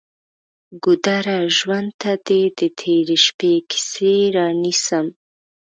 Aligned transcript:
ګودره! 0.83 1.37
ژوند 1.57 1.89
ته 2.01 2.11
دې 2.27 2.41
د 2.57 2.59
تیرې 2.79 3.17
شپې 3.25 3.53
کیسې 3.69 4.15
رانیسم 4.35 5.07